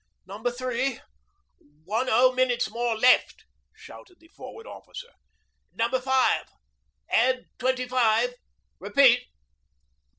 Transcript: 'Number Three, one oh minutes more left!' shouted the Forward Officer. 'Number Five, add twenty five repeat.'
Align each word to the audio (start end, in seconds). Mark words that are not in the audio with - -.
'Number 0.25 0.49
Three, 0.49 0.99
one 1.83 2.07
oh 2.09 2.31
minutes 2.31 2.71
more 2.71 2.95
left!' 2.97 3.45
shouted 3.75 4.19
the 4.19 4.29
Forward 4.29 4.65
Officer. 4.65 5.11
'Number 5.73 6.01
Five, 6.01 6.47
add 7.07 7.45
twenty 7.59 7.87
five 7.87 8.33
repeat.' 8.79 9.27